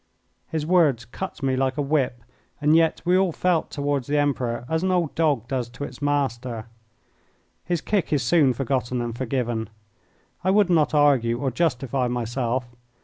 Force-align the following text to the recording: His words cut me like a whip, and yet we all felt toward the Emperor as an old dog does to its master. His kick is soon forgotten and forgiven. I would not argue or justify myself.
His 0.47 0.65
words 0.65 1.05
cut 1.05 1.43
me 1.43 1.55
like 1.55 1.77
a 1.77 1.81
whip, 1.83 2.23
and 2.59 2.75
yet 2.75 3.03
we 3.05 3.15
all 3.15 3.31
felt 3.31 3.69
toward 3.69 4.05
the 4.05 4.17
Emperor 4.17 4.65
as 4.67 4.81
an 4.81 4.89
old 4.89 5.13
dog 5.13 5.47
does 5.47 5.69
to 5.69 5.83
its 5.83 6.01
master. 6.01 6.65
His 7.65 7.81
kick 7.81 8.11
is 8.11 8.23
soon 8.23 8.53
forgotten 8.53 8.99
and 8.99 9.15
forgiven. 9.15 9.69
I 10.43 10.49
would 10.49 10.71
not 10.71 10.95
argue 10.95 11.39
or 11.39 11.51
justify 11.51 12.07
myself. 12.07 12.67